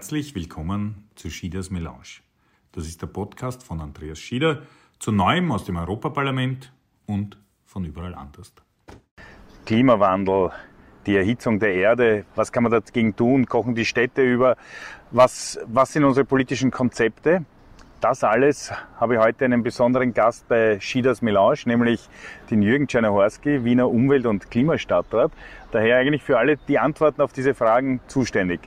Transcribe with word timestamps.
Herzlich 0.00 0.34
willkommen 0.34 1.10
zu 1.14 1.28
Schieders 1.28 1.68
Melange. 1.70 2.22
Das 2.72 2.86
ist 2.86 3.02
der 3.02 3.06
Podcast 3.06 3.62
von 3.62 3.82
Andreas 3.82 4.18
Schieder 4.18 4.62
zu 4.98 5.12
Neuem 5.12 5.52
aus 5.52 5.66
dem 5.66 5.76
Europaparlament 5.76 6.72
und 7.04 7.36
von 7.66 7.84
überall 7.84 8.14
anders. 8.14 8.50
Klimawandel, 9.66 10.52
die 11.04 11.16
Erhitzung 11.16 11.58
der 11.58 11.74
Erde, 11.74 12.24
was 12.34 12.50
kann 12.50 12.62
man 12.62 12.72
dagegen 12.72 13.14
tun? 13.14 13.44
Kochen 13.44 13.74
die 13.74 13.84
Städte 13.84 14.22
über? 14.22 14.56
Was, 15.10 15.60
was 15.66 15.92
sind 15.92 16.04
unsere 16.04 16.24
politischen 16.24 16.70
Konzepte? 16.70 17.44
Das 18.00 18.24
alles 18.24 18.72
habe 18.98 19.16
ich 19.16 19.20
heute 19.20 19.44
einen 19.44 19.62
besonderen 19.62 20.14
Gast 20.14 20.48
bei 20.48 20.80
Schieders 20.80 21.20
Melange, 21.20 21.58
nämlich 21.66 22.08
den 22.50 22.62
Jürgen 22.62 22.88
Czernohorski, 22.88 23.62
Wiener 23.64 23.90
Umwelt- 23.90 24.24
und 24.24 24.50
Klimastadtrat. 24.50 25.30
Daher 25.70 25.98
eigentlich 25.98 26.22
für 26.22 26.38
alle 26.38 26.56
die 26.56 26.78
Antworten 26.78 27.20
auf 27.20 27.34
diese 27.34 27.52
Fragen 27.52 28.00
zuständig. 28.06 28.60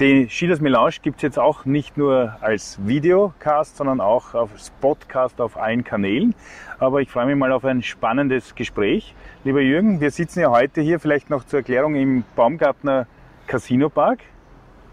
Die 0.00 0.30
Schieders 0.30 0.60
Melange 0.60 0.94
gibt 1.02 1.16
es 1.16 1.22
jetzt 1.22 1.40
auch 1.40 1.64
nicht 1.64 1.96
nur 1.96 2.36
als 2.40 2.78
Videocast, 2.86 3.78
sondern 3.78 4.00
auch 4.00 4.32
als 4.32 4.70
Podcast 4.80 5.40
auf 5.40 5.56
allen 5.56 5.82
Kanälen. 5.82 6.36
Aber 6.78 7.00
ich 7.00 7.10
freue 7.10 7.26
mich 7.26 7.34
mal 7.34 7.50
auf 7.50 7.64
ein 7.64 7.82
spannendes 7.82 8.54
Gespräch. 8.54 9.12
Lieber 9.42 9.60
Jürgen, 9.60 10.00
wir 10.00 10.12
sitzen 10.12 10.38
ja 10.38 10.50
heute 10.50 10.82
hier 10.82 11.00
vielleicht 11.00 11.30
noch 11.30 11.42
zur 11.42 11.58
Erklärung 11.58 11.96
im 11.96 12.22
Baumgartner 12.36 13.08
Casino 13.48 13.88
Park. 13.88 14.20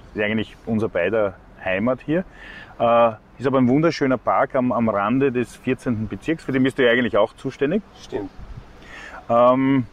Das 0.08 0.16
ist 0.16 0.24
eigentlich 0.24 0.56
unser 0.66 0.90
beider 0.90 1.36
Heimat 1.64 2.02
hier. 2.02 2.26
Äh, 2.80 3.12
ist 3.38 3.46
aber 3.46 3.60
ein 3.60 3.68
wunderschöner 3.68 4.18
Park 4.18 4.56
am, 4.56 4.72
am 4.72 4.90
Rande 4.90 5.32
des 5.32 5.56
14. 5.56 6.08
Bezirks, 6.08 6.44
für 6.44 6.52
den 6.52 6.64
bist 6.64 6.80
du 6.80 6.84
ja 6.84 6.92
eigentlich 6.92 7.16
auch 7.16 7.34
zuständig. 7.36 7.84
Stimmt. 8.02 8.32
Ähm, 9.30 9.86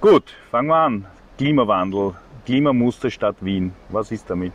gut, 0.00 0.34
fangen 0.50 0.68
wir 0.68 0.76
an. 0.76 1.06
Klimawandel, 1.36 2.14
Klimamuster 2.44 3.10
Stadt 3.10 3.36
Wien. 3.40 3.72
Was 3.88 4.10
ist 4.10 4.28
damit? 4.28 4.52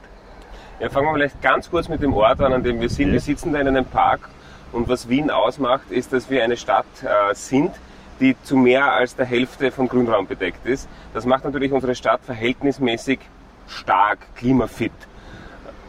Ja, 0.80 0.90
fangen 0.90 1.08
wir 1.08 1.14
vielleicht 1.14 1.42
ganz 1.42 1.70
kurz 1.70 1.90
mit 1.90 2.02
dem 2.02 2.14
Ort 2.14 2.40
an, 2.42 2.54
an 2.54 2.64
dem 2.64 2.80
wir 2.80 2.90
sind. 2.90 3.12
Wir 3.12 3.20
sitzen 3.20 3.52
da 3.52 3.59
in 3.59 3.68
einem 3.68 3.86
Park 3.86 4.30
und 4.72 4.88
was 4.88 5.09
Wien 5.09 5.30
ausmacht, 5.30 5.90
ist, 5.90 6.14
dass 6.14 6.30
wir 6.30 6.44
eine 6.44 6.56
Stadt 6.56 6.86
äh, 7.04 7.34
sind, 7.34 7.72
die 8.20 8.36
zu 8.44 8.56
mehr 8.56 8.94
als 8.94 9.16
der 9.16 9.26
Hälfte 9.26 9.72
von 9.72 9.88
Grünraum 9.88 10.28
bedeckt 10.28 10.66
ist. 10.66 10.88
Das 11.14 11.26
macht 11.26 11.44
natürlich 11.44 11.72
unsere 11.72 11.95
Stadt 11.95 12.22
verhältnismäßig 12.23 13.20
stark, 13.67 14.20
klimafit. 14.36 14.92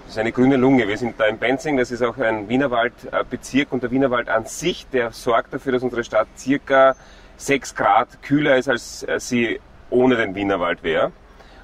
Das 0.05 0.15
ist 0.15 0.19
eine 0.19 0.33
grüne 0.33 0.57
Lunge. 0.57 0.89
Wir 0.89 0.97
sind 0.97 1.21
da 1.21 1.27
in 1.27 1.39
Benzing, 1.39 1.77
das 1.77 1.91
ist 1.91 2.03
auch 2.03 2.19
ein 2.19 2.49
Wienerwaldbezirk 2.49 3.73
und 3.73 3.83
der 3.83 3.91
Wienerwald 3.91 4.29
an 4.29 4.47
sich, 4.47 4.87
der 4.93 5.13
sorgt 5.13 5.55
dafür, 5.55 5.73
dass 5.73 5.83
unsere 5.83 6.03
Stadt 6.03 6.29
circa 6.37 6.97
6 7.37 7.75
Grad 7.75 8.23
kühler 8.23 8.57
ist, 8.57 8.69
als 8.69 9.05
äh, 9.05 9.21
sie 9.21 9.61
ohne 9.89 10.17
den 10.17 10.35
Wienerwald 10.35 10.83
wäre. 10.83 11.13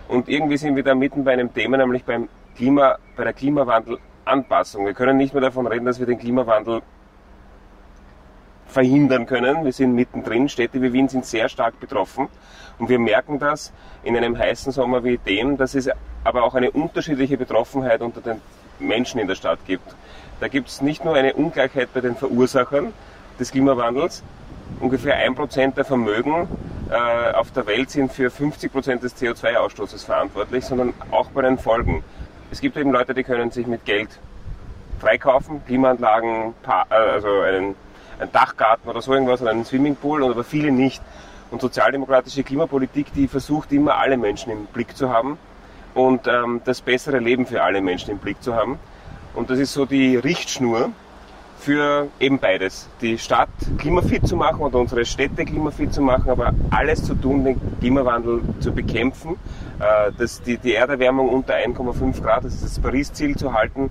Und 0.09 0.29
irgendwie 0.29 0.57
sind 0.57 0.77
wir 0.77 0.83
da 0.83 0.95
mitten 0.95 1.25
bei 1.25 1.33
einem 1.33 1.53
Thema, 1.53 1.77
nämlich 1.77 2.05
beim 2.05 2.29
Klima, 2.57 2.99
bei 3.17 3.25
der 3.25 3.33
Klimawandelanpassung. 3.33 4.87
Wir 4.87 4.95
können 4.95 5.17
nicht 5.17 5.35
nur 5.35 5.41
davon 5.41 5.67
reden, 5.67 5.85
dass 5.85 5.99
wir 5.99 6.07
den 6.07 6.19
Klimawandel 6.19 6.83
verhindern 8.67 9.27
können. 9.27 9.65
Wir 9.65 9.73
sind 9.73 9.95
mittendrin. 9.95 10.49
Städte 10.49 10.81
wie 10.83 10.93
Wien 10.93 11.09
sind 11.09 11.25
sehr 11.25 11.49
stark 11.49 11.81
betroffen. 11.81 12.29
Und 12.79 12.89
wir 12.89 12.99
merken 12.99 13.39
das 13.39 13.73
in 14.05 14.17
einem 14.17 14.39
heißen 14.39 14.73
Sommer 14.73 15.03
wie 15.03 15.19
dem, 15.19 15.57
dass 15.57 15.75
es 15.75 15.89
aber 16.25 16.45
auch 16.45 16.55
eine 16.55 16.71
unterschiedliche 16.71 17.37
Betroffenheit 17.37 18.03
unter 18.03 18.21
den 18.21 18.41
Menschen 18.79 19.19
in 19.21 19.29
der 19.29 19.35
Stadt 19.35 19.61
gibt. 19.67 19.95
Da 20.41 20.49
gibt 20.49 20.69
es 20.69 20.83
nicht 20.83 21.05
nur 21.05 21.15
eine 21.15 21.33
Ungleichheit 21.35 21.89
bei 21.95 22.01
den 22.01 22.17
Verursachern 22.17 22.93
des 23.41 23.51
Klimawandels. 23.51 24.23
Ungefähr 24.81 25.17
ein 25.17 25.35
Prozent 25.35 25.77
der 25.77 25.85
Vermögen 25.85 26.49
äh, 26.91 27.33
auf 27.33 27.51
der 27.51 27.67
Welt 27.67 27.91
sind 27.91 28.13
für 28.13 28.31
50 28.31 28.73
Prozent 28.73 29.03
des 29.03 29.17
CO2-Ausstoßes 29.17 30.05
verantwortlich, 30.05 30.65
sondern 30.65 30.95
auch 31.11 31.31
bei 31.31 31.43
den 31.43 31.59
Folgen. 31.59 32.05
Es 32.51 32.61
gibt 32.61 32.77
eben 32.77 32.93
Leute, 32.93 33.15
die 33.15 33.25
können 33.25 33.51
sich 33.51 33.67
mit 33.67 33.85
Geld 33.85 34.19
freikaufen, 35.01 35.65
Klimaanlagen, 35.67 36.55
äh, 36.67 36.95
also 36.95 37.41
einen, 37.41 37.75
einen 38.21 38.33
Dachgarten 38.33 38.89
oder 38.89 39.03
so 39.03 39.13
irgendwas 39.13 39.43
oder 39.43 39.51
einen 39.51 39.65
Swimmingpool, 39.65 40.25
aber 40.25 40.45
viele 40.45 40.71
nicht. 40.71 41.03
Und 41.51 41.61
sozialdemokratische 41.61 42.43
Klimapolitik, 42.43 43.13
die 43.15 43.29
versucht 43.29 43.73
immer 43.73 43.97
alle 43.97 44.17
Menschen 44.17 44.51
im 44.51 44.67
Blick 44.67 44.97
zu 44.97 45.11
haben 45.11 45.39
und 45.95 46.27
ähm, 46.27 46.61
das 46.65 46.81
bessere 46.81 47.19
Leben 47.19 47.47
für 47.47 47.63
alle 47.63 47.81
Menschen 47.81 48.11
im 48.11 48.19
Blick 48.19 48.43
zu 48.43 48.55
haben. 48.55 48.79
Und 49.35 49.51
das 49.51 49.59
ist 49.59 49.73
so 49.73 49.87
die 49.87 50.17
Richtschnur 50.17 50.91
für 51.67 52.07
eben 52.21 52.39
beides. 52.39 52.89
Die 53.01 53.19
Stadt 53.19 53.49
klimafit 53.77 54.29
zu 54.29 54.37
machen 54.37 54.61
oder 54.61 54.79
unsere 54.79 55.05
Städte 55.05 55.45
klimafit 55.45 55.93
zu 55.93 56.01
machen, 56.01 56.31
aber 56.31 56.55
alles 56.71 57.03
zu 57.03 57.17
tun, 57.17 57.43
den 57.43 57.61
Klimawandel 57.81 58.41
zu 58.61 58.73
bekämpfen, 58.73 59.37
äh, 59.81 60.13
dass 60.17 60.41
die, 60.41 60.59
die 60.59 60.75
Erderwärmung 60.75 61.29
unter 61.29 61.55
1,5 61.55 62.23
Grad, 62.23 62.45
das 62.45 62.55
ist 62.55 62.65
das 62.65 62.79
Paris-Ziel 62.79 63.35
zu 63.35 63.53
halten. 63.53 63.91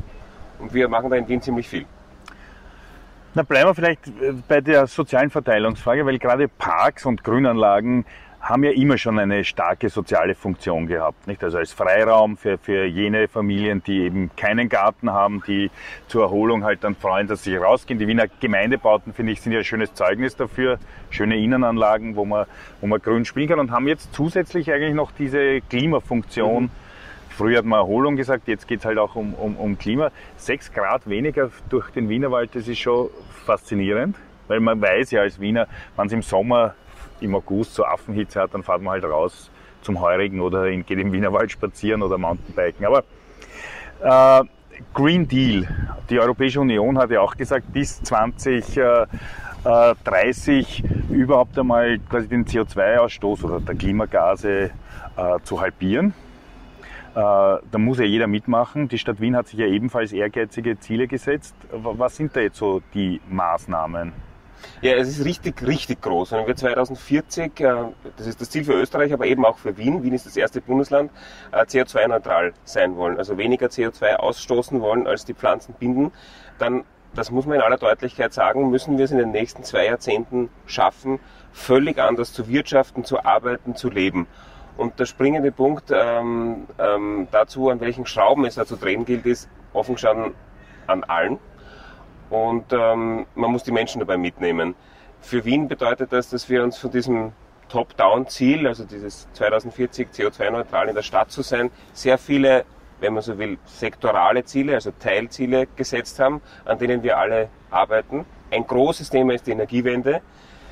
Und 0.60 0.74
wir 0.74 0.88
machen 0.88 1.10
da 1.10 1.18
in 1.18 1.28
Wien 1.28 1.42
ziemlich 1.42 1.68
viel. 1.68 1.86
Na, 3.34 3.44
bleiben 3.44 3.68
wir 3.68 3.76
vielleicht 3.76 4.08
äh, 4.08 4.32
bei 4.48 4.62
der 4.62 4.88
sozialen 4.88 5.30
Verteilungsfrage, 5.30 6.06
weil 6.06 6.18
gerade 6.18 6.48
Parks 6.48 7.06
und 7.06 7.26
Grünanlagen 7.26 8.06
haben 8.46 8.64
ja 8.64 8.72
immer 8.72 8.98
schon 9.00 9.18
eine 9.18 9.44
starke 9.44 9.90
soziale 9.90 10.36
Funktion 10.36 10.86
gehabt. 10.86 11.26
Nicht? 11.26 11.44
Also 11.44 11.58
als 11.58 11.74
Freiraum 11.74 12.38
für, 12.38 12.60
für 12.60 12.86
jene 12.86 13.28
Familien, 13.28 13.82
die 13.84 14.02
eben 14.02 14.30
keinen 14.36 14.70
Garten 14.70 15.12
haben, 15.12 15.42
die 15.48 15.72
zur 16.08 16.24
Erholung 16.24 16.64
halt 16.64 16.84
dann 16.84 16.96
freuen, 16.96 17.28
dass 17.28 17.44
sie 17.44 17.56
rausgehen. 17.58 17.98
Die 17.98 18.08
Wiener 18.08 18.28
Gemeindebauten, 18.40 19.14
finde 19.14 19.32
ich, 19.32 19.42
sind 19.42 19.52
ja 19.52 19.60
ein 19.60 19.66
schönes 19.66 19.96
Zeugnis 19.96 20.36
dafür. 20.36 20.78
Schöne 21.10 21.38
Innenanlagen, 21.38 22.16
wo 22.16 22.24
man, 22.24 22.46
wo 22.82 22.88
man 22.88 23.02
grün 23.02 23.26
spielen 23.26 23.48
kann 23.50 23.60
und 23.60 23.72
haben 23.72 23.88
jetzt 23.88 24.14
zusätzlich 24.14 24.72
eigentlich 24.72 24.94
noch 24.94 25.12
diese 25.12 25.62
Klimafunktion. 25.62 26.70
Früher 27.30 27.58
hat 27.58 27.66
man 27.66 27.80
Erholung 27.80 28.16
gesagt, 28.16 28.48
jetzt 28.48 28.68
geht 28.68 28.80
es 28.80 28.86
halt 28.86 29.00
auch 29.00 29.16
um, 29.16 29.34
um, 29.34 29.58
um 29.58 29.78
Klima. 29.80 30.12
Sechs 30.38 30.72
Grad 30.72 31.10
weniger 31.10 31.50
durch 31.70 31.90
den 31.90 32.10
Wienerwald, 32.10 32.54
das 32.54 32.68
ist 32.68 32.78
schon 32.78 33.10
faszinierend, 33.46 34.16
weil 34.48 34.60
man 34.60 34.80
weiß 34.80 35.12
ja 35.12 35.22
als 35.22 35.40
Wiener, 35.40 35.68
wenn 35.98 36.08
es 36.08 36.14
im 36.14 36.22
Sommer, 36.22 36.76
im 37.22 37.36
August 37.36 37.76
so 37.76 37.86
Affenhitze 37.86 38.42
hat, 38.42 38.54
dann 38.54 38.64
fährt 38.64 38.82
man 38.82 38.92
halt 38.94 39.06
raus 39.06 39.52
zum 39.82 40.02
Heurigen 40.02 40.42
oder 40.42 40.66
in, 40.68 40.86
geht 40.86 41.00
im 41.00 41.12
Wienerwald 41.12 41.52
spazieren 41.52 42.02
oder 42.02 42.18
Mountainbiken. 42.18 42.86
Aber 42.86 43.04
äh, 44.02 44.42
Green 44.94 45.28
Deal, 45.28 45.68
die 46.10 46.20
Europäische 46.20 46.60
Union 46.60 46.98
hat 46.98 47.12
ja 47.12 47.22
auch 47.22 47.38
gesagt, 47.38 47.72
bis 47.72 48.02
2030 48.04 50.84
überhaupt 51.10 51.58
einmal 51.58 52.00
quasi 52.10 52.28
den 52.28 52.44
CO2-Ausstoß 52.46 53.46
oder 53.46 53.62
der 53.62 53.76
Klimagase 53.76 54.72
äh, 55.16 55.40
zu 55.44 55.62
halbieren. 55.62 56.14
Äh, 57.16 57.16
da 57.16 57.78
muss 57.78 58.00
ja 58.00 58.06
jeder 58.06 58.28
mitmachen. 58.28 58.90
Die 58.90 58.98
Stadt 58.98 59.22
Wien 59.22 59.38
hat 59.38 59.48
sich 59.48 59.60
ja 59.60 59.68
ebenfalls 59.68 60.12
ehrgeizige 60.12 60.78
Ziele 60.80 61.08
gesetzt. 61.08 61.56
Was 61.72 62.18
sind 62.18 62.36
da 62.36 62.42
jetzt 62.42 62.58
so 62.58 62.82
die 62.94 63.22
Maßnahmen? 63.30 64.12
Ja, 64.82 64.94
es 64.94 65.08
ist 65.08 65.26
richtig, 65.26 65.66
richtig 65.66 66.02
groß. 66.02 66.32
Wenn 66.32 66.48
wir 66.48 66.56
2040, 66.56 67.60
äh, 67.60 67.76
das 68.18 68.28
ist 68.28 68.42
das 68.42 68.50
Ziel 68.50 68.64
für 68.64 68.74
Österreich, 68.74 69.14
aber 69.14 69.26
eben 69.26 69.46
auch 69.46 69.58
für 69.58 69.78
Wien, 69.78 70.04
Wien 70.04 70.14
ist 70.14 70.26
das 70.26 70.38
erste 70.38 70.62
Bundesland, 70.62 71.12
äh, 71.52 71.64
CO2-neutral 71.64 72.54
sein 72.64 72.96
wollen, 72.96 73.18
also 73.18 73.38
weniger 73.38 73.68
CO2 73.68 74.16
ausstoßen 74.16 74.82
wollen, 74.82 75.08
als 75.08 75.26
die 75.26 75.34
Pflanzen 75.34 75.76
binden, 75.80 76.12
dann, 76.58 76.84
das 77.14 77.32
muss 77.32 77.46
man 77.46 77.58
in 77.58 77.62
aller 77.62 77.78
Deutlichkeit 77.78 78.34
sagen, 78.34 78.70
müssen 78.70 78.98
wir 78.98 79.06
es 79.06 79.12
in 79.12 79.18
den 79.18 79.32
nächsten 79.32 79.64
zwei 79.64 79.86
Jahrzehnten 79.86 80.50
schaffen, 80.66 81.20
völlig 81.54 82.00
anders 82.00 82.34
zu 82.34 82.48
wirtschaften, 82.48 83.06
zu 83.06 83.24
arbeiten, 83.24 83.76
zu 83.76 83.90
leben. 83.90 84.28
Und 84.78 85.00
der 85.00 85.06
springende 85.06 85.52
Punkt 85.52 85.92
ähm, 85.92 86.68
ähm, 86.78 87.28
dazu, 87.32 87.70
an 87.70 87.80
welchen 87.80 88.06
Schrauben 88.06 88.46
es 88.46 88.56
da 88.56 88.66
zu 88.66 88.76
drehen 88.76 89.06
gilt, 89.06 89.26
ist 89.26 89.48
offen 89.74 89.96
gestanden 89.96 90.34
an 90.88 91.04
allen. 91.06 91.40
Und 92.30 92.72
ähm, 92.72 93.26
man 93.36 93.52
muss 93.52 93.64
die 93.64 93.72
Menschen 93.72 94.00
dabei 94.00 94.18
mitnehmen. 94.18 94.76
Für 95.22 95.46
Wien 95.46 95.68
bedeutet 95.68 96.12
das, 96.12 96.30
dass 96.30 96.50
wir 96.50 96.64
uns 96.64 96.78
von 96.78 96.92
diesem 96.92 97.32
Top-Down-Ziel, 97.70 98.68
also 98.68 98.84
dieses 98.84 99.28
2040 99.34 100.10
CO2-neutral 100.14 100.88
in 100.88 100.96
der 100.96 101.02
Stadt 101.02 101.32
zu 101.32 101.42
sein, 101.42 101.72
sehr 101.94 102.18
viele, 102.18 102.66
wenn 103.00 103.14
man 103.14 103.24
so 103.24 103.38
will, 103.38 103.58
sektorale 103.66 104.44
Ziele, 104.46 104.76
also 104.76 104.92
Teilziele 104.92 105.68
gesetzt 105.76 106.20
haben, 106.20 106.42
an 106.64 106.78
denen 106.78 107.04
wir 107.04 107.18
alle 107.18 107.50
arbeiten. 107.72 108.26
Ein 108.52 108.66
großes 108.68 109.10
Thema 109.10 109.34
ist 109.34 109.48
die 109.48 109.52
Energiewende. 109.52 110.22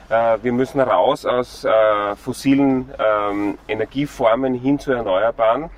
Äh, 0.10 0.38
Wir 0.44 0.54
müssen 0.54 0.80
raus 0.80 1.26
aus 1.26 1.66
äh, 1.66 2.16
fossilen 2.16 2.90
ähm, 3.00 3.58
Energieformen 3.68 4.54
hin 4.54 4.80
zu 4.80 4.92
erneuerbaren. 4.92 5.70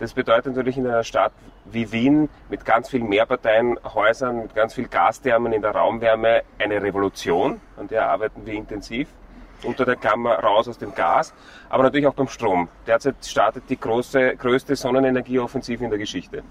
Das 0.00 0.14
bedeutet 0.14 0.56
natürlich 0.56 0.78
in 0.78 0.86
einer 0.86 1.04
Stadt 1.04 1.32
wie 1.66 1.92
Wien 1.92 2.30
mit 2.48 2.64
ganz 2.64 2.88
vielen 2.88 3.06
Mehrparteienhäusern, 3.08 4.42
mit 4.42 4.54
ganz 4.54 4.72
viel 4.72 4.88
Gasthermen 4.88 5.52
in 5.52 5.60
der 5.60 5.72
Raumwärme 5.72 6.42
eine 6.58 6.82
Revolution, 6.82 7.60
an 7.76 7.86
der 7.86 8.08
arbeiten 8.08 8.46
wir 8.46 8.54
intensiv. 8.54 9.08
Unter 9.62 9.84
der 9.84 9.96
Klammer 9.96 10.38
raus 10.38 10.68
aus 10.68 10.78
dem 10.78 10.94
Gas, 10.94 11.34
aber 11.68 11.82
natürlich 11.82 12.06
auch 12.06 12.14
beim 12.14 12.28
Strom. 12.28 12.68
Derzeit 12.86 13.16
startet 13.26 13.64
die 13.68 13.78
große, 13.78 14.36
größte 14.36 14.74
Sonnenenergieoffensive 14.74 15.84
in 15.84 15.90
der 15.90 15.98
Geschichte. 15.98 16.42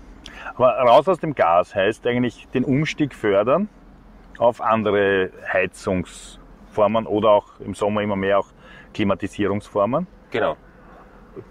Aber 0.53 0.77
raus 0.77 1.07
aus 1.07 1.17
dem 1.17 1.33
Gas 1.33 1.73
heißt 1.73 2.05
eigentlich 2.05 2.47
den 2.53 2.63
Umstieg 2.63 3.15
fördern 3.15 3.67
auf 4.37 4.61
andere 4.61 5.31
Heizungsformen 5.51 7.07
oder 7.07 7.31
auch 7.31 7.59
im 7.59 7.73
Sommer 7.73 8.01
immer 8.01 8.15
mehr 8.15 8.37
auch 8.37 8.47
Klimatisierungsformen. 8.93 10.05
Genau. 10.29 10.55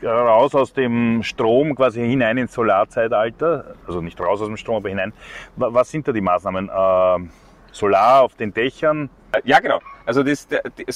Raus 0.03 0.55
aus 0.55 0.73
dem 0.73 1.23
Strom 1.23 1.75
quasi 1.75 2.01
hinein 2.07 2.39
ins 2.39 2.53
Solarzeitalter. 2.53 3.75
Also 3.87 4.01
nicht 4.01 4.21
raus 4.21 4.41
aus 4.41 4.47
dem 4.47 4.57
Strom, 4.57 4.77
aber 4.77 4.89
hinein. 4.89 5.13
Was 5.57 5.91
sind 5.91 6.07
da 6.07 6.13
die 6.13 6.21
Maßnahmen? 6.21 6.69
Äh, 6.69 7.29
Solar 7.73 8.23
auf 8.23 8.35
den 8.35 8.53
Dächern? 8.53 9.11
Ja, 9.45 9.61
genau. 9.61 9.81
Also 10.07 10.23
das, 10.23 10.49
die 10.49 10.87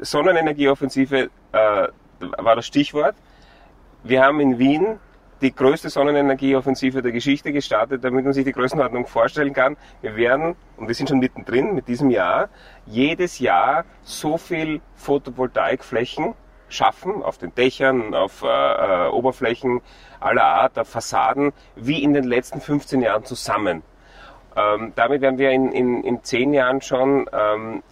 Sonnenenergieoffensive 0.00 1.30
äh, 1.52 1.88
war 2.20 2.56
das 2.56 2.66
Stichwort. 2.66 3.14
Wir 4.04 4.22
haben 4.22 4.40
in 4.40 4.58
Wien 4.58 4.98
die 5.40 5.54
größte 5.54 5.88
Sonnenenergieoffensive 5.88 7.00
der 7.00 7.12
Geschichte 7.12 7.52
gestartet, 7.52 8.02
damit 8.04 8.24
man 8.24 8.34
sich 8.34 8.44
die 8.44 8.52
Größenordnung 8.52 9.06
vorstellen 9.06 9.52
kann. 9.52 9.76
Wir 10.02 10.16
werden, 10.16 10.56
und 10.76 10.88
wir 10.88 10.94
sind 10.94 11.08
schon 11.08 11.20
mittendrin 11.20 11.74
mit 11.74 11.88
diesem 11.88 12.10
Jahr, 12.10 12.48
jedes 12.86 13.38
Jahr 13.38 13.84
so 14.02 14.36
viel 14.36 14.80
Photovoltaikflächen 14.96 16.34
schaffen, 16.68 17.22
auf 17.22 17.38
den 17.38 17.54
Dächern, 17.54 18.14
auf 18.14 18.42
äh, 18.42 18.46
äh, 18.46 19.08
Oberflächen 19.08 19.80
aller 20.20 20.44
Art, 20.44 20.78
auf 20.78 20.88
Fassaden, 20.88 21.52
wie 21.76 22.02
in 22.02 22.12
den 22.12 22.24
letzten 22.24 22.60
15 22.60 23.02
Jahren 23.02 23.24
zusammen. 23.24 23.82
Ähm, 24.56 24.92
damit 24.96 25.20
werden 25.20 25.38
wir 25.38 25.50
in, 25.50 25.72
in, 25.72 26.04
in 26.04 26.22
10 26.22 26.52
Jahren 26.52 26.80
schon 26.80 27.26
ähm, 27.32 27.82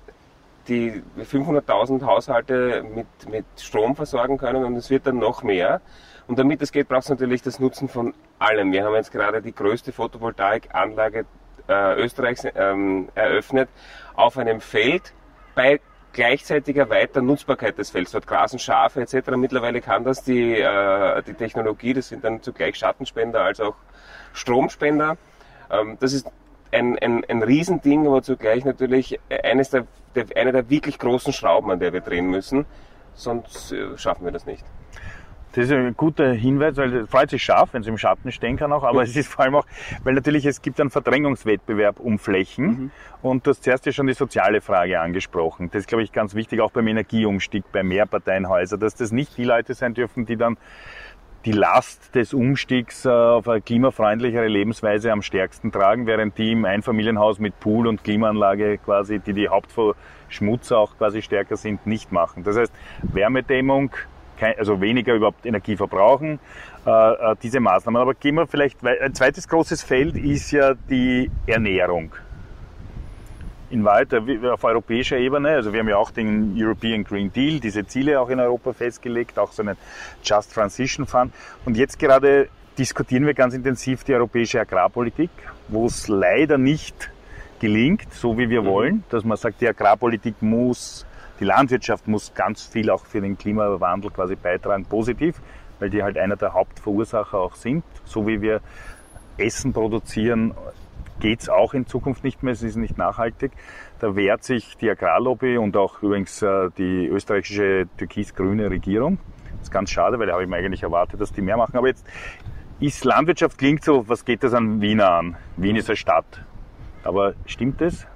die 0.69 1.02
500.000 1.19 2.05
Haushalte 2.05 2.82
mit, 2.82 3.06
mit 3.31 3.44
Strom 3.58 3.94
versorgen 3.94 4.38
können 4.38 4.64
und 4.64 4.76
es 4.76 4.90
wird 4.90 5.06
dann 5.06 5.19
noch 5.19 5.43
mehr. 5.43 5.81
Und 6.26 6.38
damit 6.38 6.61
das 6.61 6.73
geht, 6.73 6.88
braucht 6.88 7.05
es 7.05 7.08
natürlich 7.08 7.43
das 7.43 7.61
Nutzen 7.61 7.88
von 7.88 8.12
allem. 8.38 8.73
Wir 8.73 8.84
haben 8.84 8.94
jetzt 8.94 9.12
gerade 9.12 9.40
die 9.40 9.55
größte 9.55 9.93
Photovoltaikanlage 9.93 11.25
äh, 11.69 12.00
Österreichs 12.00 12.46
ähm, 12.55 13.08
eröffnet 13.14 13.69
auf 14.14 14.37
einem 14.38 14.61
Feld 14.61 15.12
bei 15.55 15.81
gleichzeitiger 16.16 16.88
weiter 16.88 17.20
Nutzbarkeit 17.20 17.78
des 17.78 17.90
Felds. 17.90 18.10
Dort 18.10 18.26
grasen 18.26 18.58
Schafe 18.58 19.02
etc. 19.02 19.30
Mittlerweile 19.36 19.80
kann 19.80 20.02
das 20.02 20.24
die, 20.24 20.54
äh, 20.54 21.22
die 21.22 21.34
Technologie, 21.34 21.92
das 21.92 22.08
sind 22.08 22.24
dann 22.24 22.42
zugleich 22.42 22.76
Schattenspender 22.76 23.42
als 23.42 23.60
auch 23.60 23.76
Stromspender. 24.32 25.18
Ähm, 25.70 25.98
das 26.00 26.14
ist 26.14 26.26
ein, 26.72 26.98
ein, 26.98 27.24
ein 27.28 27.42
Riesending, 27.42 28.06
aber 28.06 28.22
zugleich 28.22 28.64
natürlich 28.64 29.20
eines 29.44 29.70
der, 29.70 29.86
der, 30.14 30.24
eine 30.34 30.52
der 30.52 30.70
wirklich 30.70 30.98
großen 30.98 31.32
Schrauben, 31.32 31.70
an 31.70 31.78
der 31.78 31.92
wir 31.92 32.00
drehen 32.00 32.28
müssen. 32.30 32.64
Sonst 33.14 33.72
äh, 33.72 33.96
schaffen 33.98 34.24
wir 34.24 34.32
das 34.32 34.46
nicht. 34.46 34.64
Das 35.56 35.64
ist 35.64 35.72
ein 35.72 35.96
guter 35.96 36.32
Hinweis, 36.32 36.76
weil 36.76 36.94
es 36.94 37.08
freut 37.08 37.30
sich 37.30 37.42
scharf, 37.42 37.70
wenn 37.72 37.80
es 37.80 37.88
im 37.88 37.96
Schatten 37.96 38.30
stehen 38.30 38.58
kann 38.58 38.74
auch, 38.74 38.84
aber 38.84 39.02
es 39.02 39.16
ist 39.16 39.28
vor 39.28 39.46
allem 39.46 39.54
auch, 39.54 39.64
weil 40.04 40.12
natürlich 40.12 40.44
es 40.44 40.60
gibt 40.60 40.78
einen 40.78 40.90
Verdrängungswettbewerb 40.90 41.98
um 41.98 42.18
Flächen 42.18 42.66
mhm. 42.66 42.90
und 43.22 43.46
du 43.46 43.50
hast 43.52 43.64
zuerst 43.64 43.86
ja 43.86 43.92
schon 43.92 44.06
die 44.06 44.12
soziale 44.12 44.60
Frage 44.60 45.00
angesprochen. 45.00 45.70
Das 45.72 45.80
ist, 45.80 45.88
glaube 45.88 46.04
ich, 46.04 46.12
ganz 46.12 46.34
wichtig, 46.34 46.60
auch 46.60 46.72
beim 46.72 46.86
Energieumstieg, 46.88 47.64
bei 47.72 47.82
Mehrparteienhäusern, 47.82 48.78
dass 48.78 48.96
das 48.96 49.12
nicht 49.12 49.38
die 49.38 49.44
Leute 49.44 49.72
sein 49.72 49.94
dürfen, 49.94 50.26
die 50.26 50.36
dann 50.36 50.58
die 51.46 51.52
Last 51.52 52.14
des 52.14 52.34
Umstiegs 52.34 53.06
äh, 53.06 53.08
auf 53.08 53.48
eine 53.48 53.62
klimafreundlichere 53.62 54.48
Lebensweise 54.48 55.10
am 55.10 55.22
stärksten 55.22 55.72
tragen, 55.72 56.06
während 56.06 56.36
die 56.36 56.52
im 56.52 56.66
Einfamilienhaus 56.66 57.38
mit 57.38 57.58
Pool 57.60 57.86
und 57.86 58.04
Klimaanlage 58.04 58.76
quasi, 58.76 59.20
die 59.20 59.32
die 59.32 59.48
Hauptverschmutzer 59.48 60.76
auch 60.76 60.98
quasi 60.98 61.22
stärker 61.22 61.56
sind, 61.56 61.86
nicht 61.86 62.12
machen. 62.12 62.44
Das 62.44 62.58
heißt, 62.58 62.74
Wärmedämmung, 63.02 63.92
also 64.42 64.80
weniger 64.80 65.14
überhaupt 65.14 65.46
Energie 65.46 65.76
verbrauchen, 65.76 66.38
äh, 66.86 66.90
äh, 66.90 67.36
diese 67.42 67.60
Maßnahmen. 67.60 68.00
Aber 68.00 68.14
gehen 68.14 68.34
wir 68.34 68.46
vielleicht, 68.46 68.84
ein 68.84 69.14
zweites 69.14 69.48
großes 69.48 69.82
Feld 69.82 70.16
ist 70.16 70.50
ja 70.50 70.74
die 70.74 71.30
Ernährung. 71.46 72.12
In 73.68 73.84
Wahrheit 73.84 74.14
auf 74.14 74.62
europäischer 74.62 75.16
Ebene, 75.16 75.50
also 75.50 75.72
wir 75.72 75.80
haben 75.80 75.88
ja 75.88 75.96
auch 75.96 76.12
den 76.12 76.54
European 76.56 77.02
Green 77.02 77.32
Deal, 77.32 77.58
diese 77.58 77.84
Ziele 77.84 78.20
auch 78.20 78.28
in 78.28 78.38
Europa 78.38 78.72
festgelegt, 78.72 79.38
auch 79.40 79.50
so 79.50 79.62
einen 79.62 79.76
Just 80.22 80.54
Transition 80.54 81.04
Fund. 81.04 81.32
Und 81.64 81.76
jetzt 81.76 81.98
gerade 81.98 82.48
diskutieren 82.78 83.26
wir 83.26 83.34
ganz 83.34 83.54
intensiv 83.54 84.04
die 84.04 84.14
europäische 84.14 84.60
Agrarpolitik, 84.60 85.30
wo 85.68 85.86
es 85.86 86.06
leider 86.06 86.58
nicht 86.58 87.10
gelingt, 87.58 88.12
so 88.12 88.38
wie 88.38 88.48
wir 88.48 88.62
mhm. 88.62 88.66
wollen, 88.66 89.04
dass 89.08 89.24
man 89.24 89.36
sagt, 89.36 89.60
die 89.60 89.68
Agrarpolitik 89.68 90.40
muss 90.40 91.06
die 91.40 91.44
Landwirtschaft 91.44 92.08
muss 92.08 92.32
ganz 92.34 92.62
viel 92.62 92.90
auch 92.90 93.04
für 93.04 93.20
den 93.20 93.36
Klimawandel 93.36 94.10
quasi 94.10 94.36
beitragen, 94.36 94.84
positiv, 94.84 95.40
weil 95.78 95.90
die 95.90 96.02
halt 96.02 96.16
einer 96.18 96.36
der 96.36 96.54
Hauptverursacher 96.54 97.38
auch 97.38 97.54
sind. 97.54 97.84
So 98.04 98.26
wie 98.26 98.40
wir 98.40 98.60
Essen 99.36 99.72
produzieren, 99.72 100.54
geht 101.20 101.40
es 101.40 101.48
auch 101.48 101.74
in 101.74 101.86
Zukunft 101.86 102.24
nicht 102.24 102.42
mehr, 102.42 102.52
es 102.52 102.62
ist 102.62 102.76
nicht 102.76 102.98
nachhaltig. 102.98 103.52
Da 104.00 104.16
wehrt 104.16 104.44
sich 104.44 104.76
die 104.76 104.90
Agrarlobby 104.90 105.56
und 105.58 105.76
auch 105.76 106.02
übrigens 106.02 106.42
äh, 106.42 106.70
die 106.76 107.06
österreichische 107.06 107.88
türkis-grüne 107.96 108.70
Regierung. 108.70 109.18
Das 109.52 109.68
ist 109.68 109.70
ganz 109.70 109.90
schade, 109.90 110.18
weil 110.18 110.26
da 110.26 110.34
habe 110.34 110.44
ich 110.44 110.48
mir 110.48 110.56
eigentlich 110.56 110.82
erwartet, 110.82 111.20
dass 111.20 111.32
die 111.32 111.42
mehr 111.42 111.56
machen. 111.56 111.76
Aber 111.76 111.88
jetzt 111.88 112.06
ist 112.80 113.04
Landwirtschaft 113.04 113.58
klingt 113.58 113.84
so, 113.84 114.06
was 114.08 114.24
geht 114.24 114.42
das 114.42 114.52
an 114.52 114.80
Wiener 114.80 115.10
an? 115.10 115.36
Wien 115.56 115.76
ist 115.76 115.88
eine 115.88 115.96
Stadt. 115.96 116.42
Aber 117.04 117.34
stimmt 117.46 117.80
das? 117.80 118.06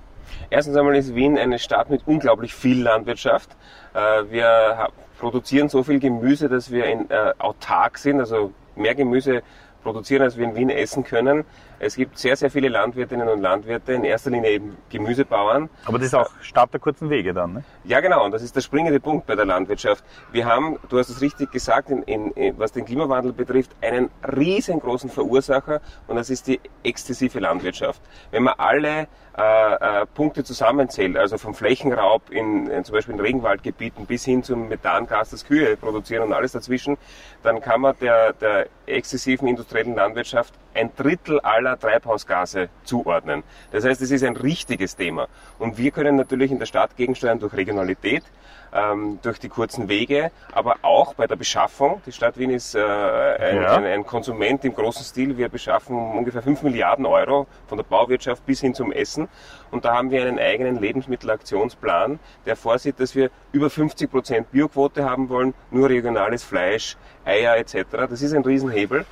Erstens 0.50 0.77
einmal 0.77 0.97
ist 0.97 1.15
Wien 1.15 1.38
eine 1.38 1.59
Stadt 1.59 1.91
mit 1.91 2.03
unglaublich 2.06 2.55
viel 2.55 2.82
Landwirtschaft. 2.82 3.50
Äh, 3.94 4.31
wir 4.31 4.88
produzieren 5.19 5.69
so 5.69 5.82
viel 5.82 6.00
Gemüse, 6.00 6.49
dass 6.49 6.71
wir 6.71 6.87
in, 6.87 7.11
äh, 7.11 7.32
autark 7.38 7.99
sind, 7.99 8.21
also 8.21 8.53
mehr 8.77 8.94
Gemüse 8.94 9.43
produzieren, 9.82 10.23
als 10.23 10.37
wir 10.37 10.44
in 10.44 10.56
Wien 10.56 10.71
essen 10.71 11.05
können. 11.05 11.44
Es 11.82 11.97
gibt 11.97 12.19
sehr, 12.19 12.37
sehr 12.37 12.50
viele 12.50 12.69
Landwirtinnen 12.69 13.27
und 13.27 13.41
Landwirte, 13.41 13.94
in 13.94 14.05
erster 14.05 14.31
Linie 14.31 14.50
eben 14.50 14.77
Gemüsebauern. 14.91 15.71
Aber 15.87 15.97
das 15.97 16.09
ist 16.09 16.15
auch 16.15 16.31
Start 16.43 16.75
der 16.75 16.81
kurzen 16.81 17.09
Wege 17.09 17.32
dann, 17.32 17.55
ne? 17.55 17.65
Ja, 17.85 18.00
genau. 18.00 18.23
Und 18.23 18.32
das 18.32 18.43
ist 18.43 18.55
der 18.55 18.61
springende 18.61 19.00
Punkt 19.00 19.27
bei 19.27 19.35
der 19.35 19.47
Landwirtschaft. 19.47 20.05
Wir 20.31 20.44
haben, 20.44 20.79
du 20.91 20.99
hast 20.99 21.09
es 21.09 21.23
richtig 21.23 21.50
gesagt, 21.53 21.88
in, 21.88 22.03
in, 22.03 22.59
was 22.59 22.73
den 22.73 22.85
Klimawandel 22.85 23.32
betrifft, 23.32 23.71
einen 23.81 24.11
riesengroßen 24.31 25.09
Verursacher 25.09 25.81
und 26.06 26.17
das 26.17 26.29
ist 26.29 26.49
die 26.49 26.61
exzessive 26.82 27.41
Landwirtschaft. 27.41 28.03
Wenn 28.31 28.43
man 28.43 28.55
alle 28.59 29.09
äh, 29.38 30.03
äh, 30.03 30.06
Punkte 30.06 30.44
zusammenzählt, 30.44 31.17
also 31.17 31.38
vom 31.38 31.55
Flächenraub 31.55 32.29
in, 32.31 32.67
in, 32.67 32.85
zum 32.85 32.94
Beispiel 32.94 33.15
in 33.15 33.21
Regenwaldgebieten 33.21 34.05
bis 34.05 34.25
hin 34.25 34.43
zum 34.43 34.69
Methangas, 34.69 35.31
das 35.31 35.47
Kühe 35.47 35.79
produzieren 35.79 36.25
und 36.25 36.33
alles 36.35 36.53
dazwischen, 36.53 36.99
dann 37.43 37.61
kann 37.62 37.81
man 37.81 37.94
der, 38.00 38.35
der 38.35 38.67
exzessiven 38.87 39.49
industriellen 39.49 39.94
Landwirtschaft 39.94 40.53
ein 40.75 40.91
Drittel 40.97 41.41
aller 41.41 41.69
Treibhausgase 41.76 42.69
zuordnen. 42.84 43.43
Das 43.70 43.84
heißt, 43.84 44.00
es 44.00 44.11
ist 44.11 44.25
ein 44.25 44.37
richtiges 44.37 44.96
Thema. 44.96 45.28
Und 45.58 45.78
wir 45.78 45.90
können 45.90 46.17
natürlich 46.17 46.50
in 46.50 46.58
der 46.58 46.67
Stadt 46.67 46.96
gegensteuern 46.96 47.38
durch 47.38 47.55
Regionalität, 47.55 48.25
ähm, 48.72 49.19
durch 49.22 49.38
die 49.38 49.49
kurzen 49.49 49.88
Wege, 49.88 50.31
aber 50.52 50.76
auch 50.82 51.14
bei 51.14 51.26
der 51.26 51.37
Beschaffung. 51.37 52.00
Die 52.06 52.12
Stadt 52.12 52.38
Wien 52.38 52.50
ist 52.50 52.75
äh, 52.75 52.81
ein, 52.81 53.56
ja. 53.56 53.76
ein, 53.76 53.85
ein, 53.85 54.06
Konsument 54.06 54.64
im 54.64 54.75
großen 54.75 55.04
Stil. 55.04 55.37
Wir 55.37 55.49
beschaffen 55.49 55.97
ungefähr 55.97 56.42
5 56.42 56.62
Milliarden 56.62 57.06
Euro 57.06 57.47
von 57.66 57.78
der 57.78 57.85
Bauwirtschaft 57.85 58.45
bis 58.47 58.61
hin 58.61 58.75
zum 58.75 58.92
Essen. 58.92 59.28
Und 59.71 59.85
da 59.85 59.95
haben 59.95 60.11
wir 60.11 60.23
einen 60.23 60.38
eigenen 60.38 60.78
Lebensmittelaktionsplan, 60.78 62.18
der 62.47 62.56
vorsieht, 62.56 63.00
dass 63.00 63.14
wir 63.14 63.30
über 63.52 63.71
50 63.71 64.11
Prozent 64.11 64.50
Bioquote 64.52 65.04
haben 65.04 65.28
wollen, 65.28 65.54
nur 65.71 65.88
regionales 65.88 66.42
Fleisch, 66.42 66.97
Eier 67.25 67.56
etc. 67.56 67.87
Das 67.90 68.23
ist 68.23 68.33
ein 68.33 68.42
Riesenhebel. 68.42 69.04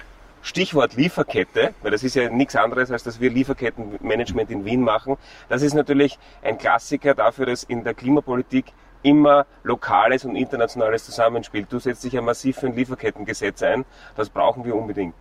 Stichwort 0.42 0.94
Lieferkette, 0.94 1.74
weil 1.82 1.90
das 1.90 2.02
ist 2.02 2.14
ja 2.14 2.30
nichts 2.30 2.56
anderes, 2.56 2.90
als 2.90 3.02
dass 3.02 3.20
wir 3.20 3.30
Lieferkettenmanagement 3.30 4.50
in 4.50 4.64
Wien 4.64 4.82
machen. 4.82 5.16
Das 5.48 5.62
ist 5.62 5.74
natürlich 5.74 6.18
ein 6.42 6.58
Klassiker 6.58 7.14
dafür, 7.14 7.46
dass 7.46 7.64
in 7.64 7.84
der 7.84 7.94
Klimapolitik 7.94 8.66
immer 9.02 9.46
lokales 9.62 10.24
und 10.24 10.36
internationales 10.36 11.04
Zusammenspiel. 11.04 11.66
Du 11.68 11.78
setzt 11.78 12.04
dich 12.04 12.12
ja 12.12 12.22
massiv 12.22 12.58
für 12.58 12.66
ein 12.66 12.74
Lieferkettengesetz 12.74 13.62
ein. 13.62 13.84
Das 14.16 14.28
brauchen 14.28 14.64
wir 14.64 14.74
unbedingt. 14.74 15.14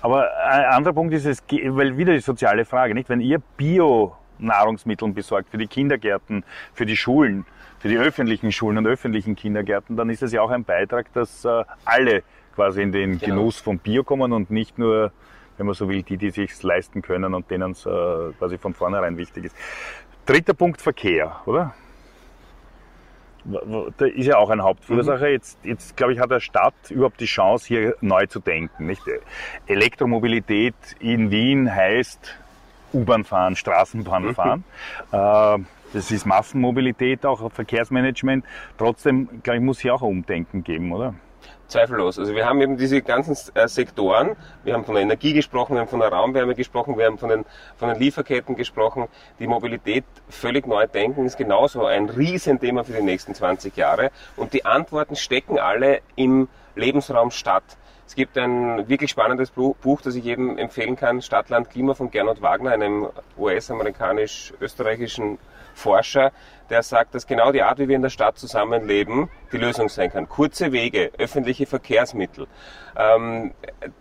Aber 0.00 0.28
ein 0.46 0.64
anderer 0.66 0.94
Punkt 0.94 1.14
ist 1.14 1.24
es, 1.24 1.42
weil 1.50 1.96
wieder 1.96 2.12
die 2.12 2.20
soziale 2.20 2.64
Frage, 2.64 2.94
nicht? 2.94 3.08
Wenn 3.08 3.20
ihr 3.20 3.40
Bio-Nahrungsmittel 3.56 5.12
besorgt 5.12 5.50
für 5.50 5.58
die 5.58 5.66
Kindergärten, 5.66 6.44
für 6.74 6.86
die 6.86 6.96
Schulen, 6.96 7.46
für 7.78 7.88
die 7.88 7.98
öffentlichen 7.98 8.52
Schulen 8.52 8.78
und 8.78 8.86
öffentlichen 8.86 9.36
Kindergärten, 9.36 9.96
dann 9.96 10.10
ist 10.10 10.22
es 10.22 10.32
ja 10.32 10.42
auch 10.42 10.50
ein 10.50 10.64
Beitrag, 10.64 11.12
dass 11.12 11.44
äh, 11.44 11.64
alle 11.84 12.22
quasi 12.56 12.82
in 12.82 12.90
den 12.90 13.18
genau. 13.18 13.36
Genuss 13.36 13.60
von 13.60 13.78
Bio 13.78 14.02
kommen 14.02 14.32
und 14.32 14.50
nicht 14.50 14.78
nur, 14.78 15.12
wenn 15.56 15.66
man 15.66 15.74
so 15.76 15.88
will, 15.88 16.02
die, 16.02 16.16
die 16.16 16.30
sich 16.30 16.60
leisten 16.62 17.02
können 17.02 17.34
und 17.34 17.48
denen 17.50 17.72
es 17.72 17.86
äh, 17.86 18.32
quasi 18.38 18.58
von 18.58 18.74
vornherein 18.74 19.16
wichtig 19.16 19.44
ist. 19.44 19.56
Dritter 20.24 20.54
Punkt 20.54 20.82
Verkehr, 20.82 21.36
oder? 21.46 21.74
Da 23.96 24.06
ist 24.06 24.26
ja 24.26 24.38
auch 24.38 24.50
ein 24.50 24.60
Hauptverursacher. 24.60 25.26
Mhm. 25.26 25.32
Jetzt, 25.32 25.58
jetzt 25.62 25.96
glaube 25.96 26.12
ich, 26.12 26.18
hat 26.18 26.32
der 26.32 26.40
Stadt 26.40 26.74
überhaupt 26.90 27.20
die 27.20 27.26
Chance, 27.26 27.68
hier 27.68 27.94
neu 28.00 28.26
zu 28.26 28.40
denken. 28.40 28.86
Nicht? 28.86 29.02
Elektromobilität 29.68 30.74
in 30.98 31.30
Wien 31.30 31.72
heißt 31.72 32.36
U-Bahn 32.92 33.22
fahren, 33.24 33.54
Straßenbahn 33.54 34.24
mhm. 34.24 34.34
fahren. 34.34 34.64
Äh, 35.12 35.64
das 35.92 36.10
ist 36.10 36.26
Massenmobilität, 36.26 37.24
auch 37.24 37.52
Verkehrsmanagement. 37.52 38.44
Trotzdem, 38.78 39.28
glaube 39.44 39.58
ich, 39.58 39.62
muss 39.62 39.78
hier 39.78 39.94
auch 39.94 40.02
ein 40.02 40.08
Umdenken 40.08 40.64
geben, 40.64 40.92
oder? 40.92 41.14
Zweifellos. 41.68 42.18
Also 42.18 42.34
wir 42.34 42.46
haben 42.46 42.60
eben 42.60 42.76
diese 42.76 43.02
ganzen 43.02 43.36
äh, 43.54 43.68
Sektoren, 43.68 44.36
wir 44.64 44.74
haben 44.74 44.84
von 44.84 44.94
der 44.94 45.02
Energie 45.02 45.32
gesprochen, 45.32 45.74
wir 45.74 45.80
haben 45.80 45.88
von 45.88 46.00
der 46.00 46.10
Raumwärme 46.10 46.54
gesprochen, 46.54 46.96
wir 46.96 47.06
haben 47.06 47.18
von 47.18 47.28
den, 47.28 47.44
von 47.76 47.88
den 47.88 47.98
Lieferketten 47.98 48.56
gesprochen. 48.56 49.08
Die 49.38 49.46
Mobilität 49.46 50.04
völlig 50.28 50.66
neu 50.66 50.86
denken 50.86 51.26
ist 51.26 51.36
genauso 51.36 51.86
ein 51.86 52.08
Riesenthema 52.08 52.84
für 52.84 52.92
die 52.92 53.02
nächsten 53.02 53.34
20 53.34 53.76
Jahre. 53.76 54.10
Und 54.36 54.52
die 54.52 54.64
Antworten 54.64 55.16
stecken 55.16 55.58
alle 55.58 56.00
im 56.14 56.48
Lebensraum 56.74 57.30
Stadt. 57.30 57.64
Es 58.06 58.14
gibt 58.14 58.38
ein 58.38 58.88
wirklich 58.88 59.10
spannendes 59.10 59.50
Buch, 59.50 60.00
das 60.00 60.14
ich 60.14 60.24
jedem 60.24 60.58
empfehlen 60.58 60.94
kann, 60.94 61.22
Stadtland 61.22 61.70
Klima 61.70 61.94
von 61.94 62.12
Gernot 62.12 62.40
Wagner, 62.40 62.70
einem 62.70 63.08
US-amerikanisch-österreichischen 63.36 65.38
Forscher, 65.74 66.30
der 66.70 66.82
sagt, 66.82 67.14
dass 67.14 67.26
genau 67.26 67.52
die 67.52 67.62
Art, 67.62 67.78
wie 67.78 67.88
wir 67.88 67.96
in 67.96 68.02
der 68.02 68.10
Stadt 68.10 68.38
zusammenleben, 68.38 69.28
die 69.52 69.58
Lösung 69.58 69.88
sein 69.88 70.10
kann. 70.10 70.28
Kurze 70.28 70.72
Wege, 70.72 71.10
öffentliche 71.18 71.66
Verkehrsmittel, 71.66 72.46
ähm, 72.96 73.52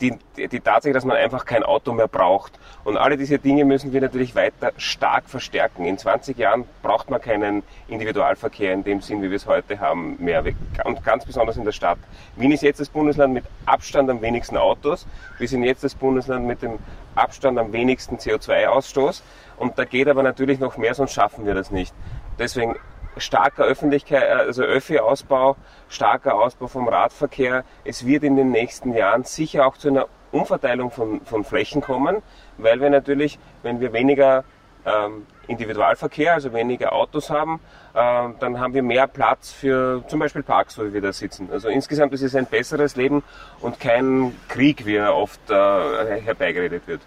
die, 0.02 0.18
die 0.38 0.60
Tatsache, 0.60 0.94
dass 0.94 1.06
man 1.06 1.18
einfach 1.18 1.46
kein 1.46 1.64
Auto 1.64 1.94
mehr 1.94 2.08
braucht. 2.08 2.54
Und 2.84 2.98
alle 2.98 3.18
diese 3.18 3.40
Dinge 3.40 3.66
müssen 3.66 3.94
wir 3.94 4.02
natürlich 4.02 4.36
weiter 4.36 4.72
stark 4.78 5.30
verstärken. 5.30 5.86
In 5.86 5.98
20 5.98 6.38
Jahren 6.38 6.66
braucht 6.82 7.10
man 7.10 7.22
keinen 7.22 7.64
Individualverkehr 7.88 8.74
in 8.74 8.84
dem 8.84 9.02
Sinn, 9.02 9.22
wie 9.22 9.30
wir 9.30 9.38
es 9.38 9.46
heute 9.46 9.80
haben, 9.80 10.18
mehr. 10.20 10.44
Und 10.84 11.04
ganz 11.04 11.26
besonders 11.26 11.58
in 11.58 11.66
der 11.66 11.72
Stadt. 11.72 11.98
Wien 12.36 12.52
ist 12.52 12.64
jetzt 12.64 12.80
das 12.80 12.90
Bundesland 12.90 13.34
mit 13.34 13.46
Abstand 13.66 14.10
am 14.10 14.22
wenigsten 14.22 14.58
Autos. 14.58 15.08
Wir 15.38 15.48
sind 15.48 15.64
jetzt 15.64 15.84
das 15.84 15.96
Bundesland 15.96 16.46
mit 16.46 16.62
dem 16.62 16.80
Abstand 17.16 17.58
am 17.58 17.72
wenigsten 17.74 18.18
CO2-Ausstoß. 18.18 19.22
Und 19.58 19.80
da 19.80 19.86
geht 19.86 20.08
aber 20.08 20.24
natürlich 20.24 20.60
noch 20.60 20.78
mehr, 20.78 20.94
sonst 20.94 21.14
schaffen 21.14 21.46
wir 21.46 21.54
das 21.54 21.72
nicht. 21.72 21.94
Deswegen 22.40 22.76
starker 23.18 23.64
Öffentlichkeit, 23.64 24.30
also 24.30 24.64
Öffi-Ausbau, 24.64 25.56
starker 25.90 26.36
Ausbau 26.36 26.68
vom 26.68 26.88
Radverkehr. 26.88 27.64
Es 27.84 28.06
wird 28.06 28.24
in 28.24 28.36
den 28.36 28.52
nächsten 28.52 28.94
Jahren 28.94 29.24
sicher 29.24 29.66
auch 29.66 29.78
zu 29.78 29.88
einer 29.88 30.08
Umverteilung 30.32 30.92
von, 30.92 31.22
von 31.22 31.44
Flächen 31.44 31.82
kommen, 31.82 32.22
weil 32.58 32.82
wir 32.82 32.90
natürlich, 32.90 33.40
wenn 33.64 33.80
wir 33.80 33.94
weniger 33.94 34.44
ähm, 34.86 35.26
Individualverkehr, 35.48 36.34
also 36.34 36.54
weniger 36.54 36.94
Autos 36.94 37.30
haben, 37.30 37.60
äh, 37.94 38.30
dann 38.40 38.60
haben 38.60 38.74
wir 38.74 38.84
mehr 38.84 39.08
Platz 39.08 39.52
für 39.52 40.04
zum 40.08 40.20
Beispiel 40.20 40.44
Parks, 40.44 40.78
wo 40.78 40.92
wir 40.92 41.02
da 41.02 41.14
sitzen. 41.14 41.50
Also 41.52 41.70
insgesamt 41.70 42.14
ist 42.14 42.22
es 42.22 42.36
ein 42.36 42.46
besseres 42.46 42.96
Leben 42.96 43.24
und 43.62 43.80
kein 43.80 44.36
Krieg, 44.50 44.86
wie 44.86 44.96
er 44.96 45.16
oft 45.16 45.40
äh, 45.50 46.22
herbeigeredet 46.22 46.88
wird. 46.88 47.02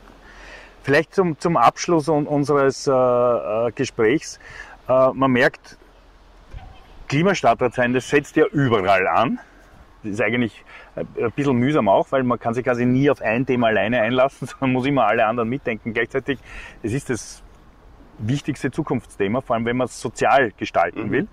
Vielleicht 0.82 1.14
zum, 1.14 1.38
zum 1.38 1.58
Abschluss 1.58 2.08
unseres 2.08 2.86
äh, 2.86 2.92
äh, 2.92 3.72
Gesprächs. 3.72 4.38
Äh, 4.88 5.10
man 5.12 5.30
merkt, 5.30 5.78
Klimastadtrat 7.08 7.74
sein, 7.74 7.92
das 7.92 8.08
setzt 8.08 8.36
ja 8.36 8.46
überall 8.46 9.06
an. 9.06 9.38
Das 10.02 10.12
ist 10.12 10.20
eigentlich 10.20 10.64
ein 10.94 11.32
bisschen 11.32 11.56
mühsam 11.56 11.88
auch, 11.88 12.12
weil 12.12 12.22
man 12.22 12.38
kann 12.38 12.54
sich 12.54 12.64
quasi 12.64 12.86
nie 12.86 13.10
auf 13.10 13.20
ein 13.20 13.46
Thema 13.46 13.68
alleine 13.68 14.00
einlassen, 14.00 14.46
sondern 14.48 14.72
muss 14.72 14.86
immer 14.86 15.06
alle 15.06 15.26
anderen 15.26 15.48
mitdenken. 15.48 15.92
Gleichzeitig, 15.92 16.38
es 16.82 16.92
ist 16.92 17.10
das 17.10 17.42
wichtigste 18.18 18.70
Zukunftsthema, 18.70 19.40
vor 19.40 19.56
allem 19.56 19.64
wenn 19.64 19.76
man 19.76 19.86
es 19.86 20.00
sozial 20.00 20.52
gestalten 20.56 21.06
mhm. 21.06 21.10
will. 21.10 21.28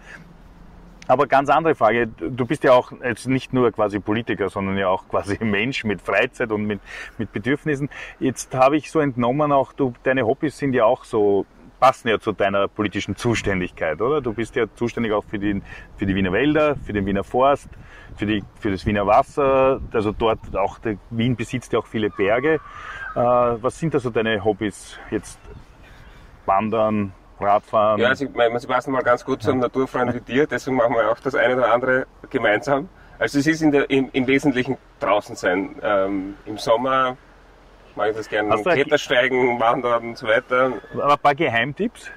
Aber 1.07 1.27
ganz 1.27 1.49
andere 1.49 1.75
Frage. 1.75 2.07
Du 2.07 2.45
bist 2.45 2.63
ja 2.63 2.73
auch 2.73 2.91
jetzt 3.03 3.27
nicht 3.27 3.53
nur 3.53 3.71
quasi 3.71 3.99
Politiker, 3.99 4.49
sondern 4.49 4.77
ja 4.77 4.87
auch 4.87 5.07
quasi 5.09 5.37
Mensch 5.43 5.83
mit 5.83 6.01
Freizeit 6.01 6.51
und 6.51 6.65
mit, 6.65 6.79
mit 7.17 7.31
Bedürfnissen. 7.31 7.89
Jetzt 8.19 8.53
habe 8.55 8.77
ich 8.77 8.89
so 8.89 8.99
entnommen 8.99 9.51
auch, 9.51 9.73
du, 9.73 9.93
deine 10.03 10.25
Hobbys 10.25 10.57
sind 10.57 10.73
ja 10.73 10.85
auch 10.85 11.03
so, 11.03 11.45
passen 11.79 12.07
ja 12.07 12.19
zu 12.19 12.31
deiner 12.31 12.67
politischen 12.67 13.15
Zuständigkeit, 13.15 14.01
oder? 14.01 14.21
Du 14.21 14.33
bist 14.33 14.55
ja 14.55 14.65
zuständig 14.75 15.11
auch 15.11 15.23
für 15.23 15.39
die, 15.39 15.61
für 15.97 16.05
die 16.05 16.15
Wiener 16.15 16.31
Wälder, 16.31 16.75
für 16.75 16.93
den 16.93 17.05
Wiener 17.05 17.23
Forst, 17.23 17.69
für, 18.15 18.25
die, 18.25 18.43
für 18.59 18.71
das 18.71 18.85
Wiener 18.85 19.05
Wasser. 19.05 19.81
Also 19.91 20.11
dort 20.11 20.39
auch, 20.55 20.79
der 20.79 20.97
Wien 21.09 21.35
besitzt 21.35 21.73
ja 21.73 21.79
auch 21.79 21.87
viele 21.87 22.09
Berge. 22.09 22.55
Äh, 23.15 23.19
was 23.19 23.79
sind 23.79 23.93
da 23.93 23.99
so 23.99 24.09
deine 24.09 24.43
Hobbys 24.43 24.97
jetzt? 25.11 25.39
Wandern, 26.45 27.11
Radfahren. 27.39 27.99
Ja, 27.99 28.09
also, 28.09 28.25
sie 28.25 28.67
passen 28.67 28.91
mal 28.91 29.01
ganz 29.01 29.25
gut 29.25 29.41
zu 29.41 29.51
einem 29.51 29.59
Naturfreund 29.59 30.13
wie 30.13 30.21
dir, 30.21 30.47
deswegen 30.47 30.77
machen 30.77 30.93
wir 30.95 31.11
auch 31.11 31.19
das 31.19 31.35
eine 31.35 31.55
oder 31.55 31.73
andere 31.73 32.07
gemeinsam. 32.29 32.89
Also 33.17 33.39
es 33.39 33.47
ist 33.47 33.61
in 33.61 33.71
der, 33.71 33.89
im, 33.89 34.09
im 34.11 34.27
Wesentlichen 34.27 34.77
draußen 34.99 35.35
sein. 35.35 35.75
Ähm, 35.81 36.35
Im 36.45 36.57
Sommer 36.57 37.17
mache 37.95 38.09
ich 38.09 38.15
das 38.15 38.29
gerne 38.29 38.61
Klettersteigen, 38.61 39.59
Wandern 39.59 40.09
und 40.09 40.17
so 40.17 40.27
weiter. 40.27 40.73
Aber 40.93 41.13
ein 41.13 41.19
paar 41.19 41.35
Geheimtipps? 41.35 42.11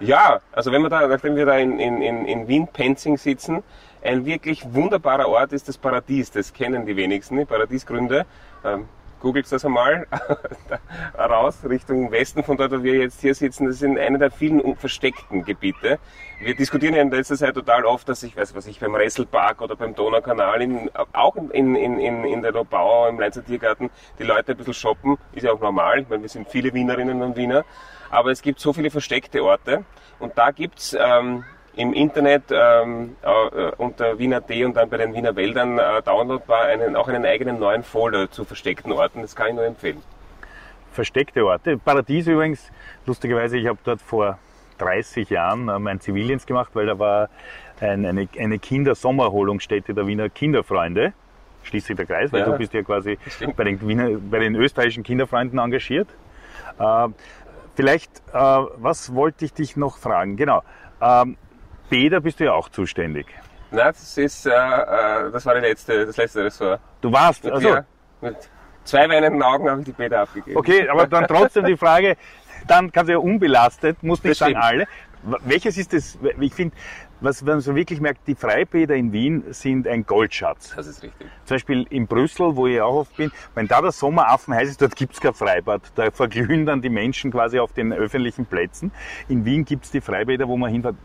Ja, 0.00 0.40
also 0.52 0.72
wenn 0.72 0.82
wir 0.82 0.90
da, 0.90 1.06
nachdem 1.06 1.36
wir 1.36 1.46
da 1.46 1.56
in, 1.56 1.78
in, 1.78 2.02
in 2.02 2.48
Wien-Penzing 2.48 3.16
sitzen, 3.16 3.62
ein 4.02 4.26
wirklich 4.26 4.62
wunderbarer 4.72 5.28
Ort 5.28 5.52
ist 5.52 5.68
das 5.68 5.78
Paradies. 5.78 6.30
Das 6.30 6.52
kennen 6.52 6.86
die 6.86 6.96
wenigsten, 6.96 7.38
die 7.38 7.44
Paradiesgründe. 7.44 8.26
Ähm, 8.64 8.88
googelt 9.26 9.50
das 9.50 9.64
einmal 9.64 10.06
raus, 11.18 11.58
Richtung 11.68 12.12
Westen 12.12 12.44
von 12.44 12.56
dort, 12.56 12.70
wo 12.70 12.84
wir 12.84 12.94
jetzt 12.94 13.20
hier 13.20 13.34
sitzen. 13.34 13.66
Das 13.66 13.80
sind 13.80 13.98
eine 13.98 14.20
der 14.20 14.30
vielen 14.30 14.76
versteckten 14.76 15.44
Gebiete. 15.44 15.98
Wir 16.40 16.54
diskutieren 16.54 16.94
ja 16.94 17.02
in 17.02 17.10
letzter 17.10 17.34
Zeit 17.34 17.54
total 17.54 17.84
oft, 17.86 18.08
dass 18.08 18.22
ich 18.22 18.36
weiß, 18.36 18.54
was 18.54 18.68
ich 18.68 18.78
beim 18.78 18.94
Resselpark 18.94 19.62
oder 19.62 19.74
beim 19.74 19.96
Donaukanal, 19.96 20.62
in, 20.62 20.90
auch 21.12 21.34
in, 21.34 21.74
in, 21.74 21.98
in, 21.98 22.24
in 22.24 22.40
der 22.40 22.52
Lobau, 22.52 23.08
im 23.08 23.18
Leinzer 23.18 23.44
Tiergarten, 23.44 23.90
die 24.20 24.22
Leute 24.22 24.52
ein 24.52 24.58
bisschen 24.58 24.74
shoppen. 24.74 25.18
Ist 25.32 25.42
ja 25.42 25.50
auch 25.50 25.60
normal. 25.60 26.02
Ich 26.02 26.08
meine, 26.08 26.22
wir 26.22 26.28
sind 26.28 26.48
viele 26.48 26.72
Wienerinnen 26.72 27.20
und 27.20 27.36
Wiener. 27.36 27.64
Aber 28.10 28.30
es 28.30 28.42
gibt 28.42 28.60
so 28.60 28.72
viele 28.72 28.92
versteckte 28.92 29.42
Orte. 29.42 29.84
Und 30.20 30.38
da 30.38 30.52
gibt's 30.52 30.96
ähm, 30.96 31.42
im 31.76 31.92
Internet 31.92 32.44
ähm, 32.50 33.16
äh, 33.22 33.70
unter 33.76 34.18
Wiener 34.18 34.44
T 34.44 34.64
und 34.64 34.76
dann 34.76 34.88
bei 34.88 34.96
den 34.96 35.14
Wiener 35.14 35.36
Wäldern 35.36 35.78
äh, 35.78 36.02
downloadbar 36.02 36.64
einen, 36.64 36.96
auch 36.96 37.08
einen 37.08 37.24
eigenen 37.24 37.58
neuen 37.58 37.82
Folder 37.82 38.30
zu 38.30 38.44
versteckten 38.44 38.92
Orten. 38.92 39.20
Das 39.22 39.36
kann 39.36 39.48
ich 39.48 39.54
nur 39.54 39.64
empfehlen. 39.64 40.02
Versteckte 40.92 41.44
Orte. 41.44 41.76
Paradies 41.76 42.26
übrigens, 42.26 42.72
lustigerweise, 43.04 43.58
ich 43.58 43.66
habe 43.66 43.78
dort 43.84 44.00
vor 44.00 44.38
30 44.78 45.28
Jahren 45.28 45.68
äh, 45.68 45.78
mein 45.78 46.00
Zivildienst 46.00 46.46
gemacht, 46.46 46.70
weil 46.72 46.86
da 46.86 46.98
war 46.98 47.28
ein, 47.80 48.06
eine, 48.06 48.26
eine 48.38 48.58
Kindersommerholungsstätte 48.58 49.92
der 49.92 50.06
Wiener 50.06 50.30
Kinderfreunde. 50.30 51.12
Schließt 51.64 51.88
sich 51.88 51.96
der 51.96 52.06
Kreis, 52.06 52.32
weil 52.32 52.40
ja, 52.40 52.46
du 52.46 52.56
bist 52.56 52.72
ja 52.72 52.82
quasi 52.82 53.18
bei 53.56 53.64
den, 53.64 53.86
Wiener, 53.86 54.10
bei 54.18 54.38
den 54.38 54.54
österreichischen 54.54 55.02
Kinderfreunden 55.02 55.58
engagiert. 55.58 56.08
Äh, 56.78 57.08
vielleicht, 57.74 58.10
äh, 58.32 58.34
was 58.34 59.14
wollte 59.14 59.44
ich 59.44 59.52
dich 59.52 59.76
noch 59.76 59.98
fragen? 59.98 60.36
Genau. 60.36 60.62
Ähm, 61.02 61.36
Bäder 61.88 62.20
bist 62.20 62.40
du 62.40 62.44
ja 62.44 62.52
auch 62.52 62.68
zuständig. 62.68 63.26
Nein, 63.70 63.86
das 63.86 64.16
ist, 64.16 64.46
äh, 64.46 64.50
äh, 64.50 65.30
das 65.30 65.44
war 65.44 65.54
die 65.54 65.60
letzte, 65.60 66.06
das 66.06 66.16
letzte 66.16 66.44
Ressort. 66.44 66.80
Du 67.00 67.12
warst, 67.12 67.46
also. 67.46 67.68
Ja, 67.68 67.84
mit 68.20 68.36
zwei 68.84 69.08
weinenden 69.08 69.42
Augen 69.42 69.68
habe 69.68 69.80
ich 69.80 69.86
die 69.86 69.92
Bäder 69.92 70.20
abgegeben. 70.20 70.56
Okay, 70.56 70.88
aber 70.88 71.06
dann 71.06 71.26
trotzdem 71.26 71.64
die 71.64 71.76
Frage, 71.76 72.16
dann 72.66 72.92
kannst 72.92 73.08
du 73.08 73.14
ja 73.14 73.18
unbelastet, 73.18 74.02
muss 74.02 74.22
nicht 74.22 74.38
sagen 74.38 74.56
alle. 74.56 74.86
Welches 75.44 75.76
ist 75.76 75.92
das, 75.92 76.18
ich 76.40 76.54
finde, 76.54 76.76
was 77.20 77.42
man 77.42 77.60
so 77.60 77.74
wirklich 77.74 78.00
merkt, 78.00 78.28
die 78.28 78.34
Freibäder 78.34 78.94
in 78.94 79.12
Wien 79.12 79.44
sind 79.50 79.88
ein 79.88 80.04
Goldschatz. 80.04 80.74
Das 80.76 80.86
ist 80.86 81.02
richtig. 81.02 81.26
Zum 81.44 81.54
Beispiel 81.54 81.86
in 81.90 82.06
Brüssel, 82.06 82.54
wo 82.54 82.66
ich 82.66 82.80
auch 82.80 82.94
oft 82.94 83.16
bin, 83.16 83.32
wenn 83.54 83.66
da 83.66 83.80
der 83.80 83.92
Sommeraffen 83.92 84.54
heiß 84.54 84.68
ist, 84.68 84.82
dort 84.82 84.94
gibt's 84.94 85.20
kein 85.20 85.34
Freibad. 85.34 85.82
Da 85.94 86.10
verglühen 86.10 86.66
dann 86.66 86.82
die 86.82 86.90
Menschen 86.90 87.32
quasi 87.32 87.58
auf 87.58 87.72
den 87.72 87.92
öffentlichen 87.92 88.46
Plätzen. 88.46 88.92
In 89.28 89.44
Wien 89.44 89.64
gibt's 89.64 89.90
die 89.90 90.00
Freibäder, 90.00 90.46
wo 90.46 90.56
man 90.56 90.70
hinfährt. 90.70 90.96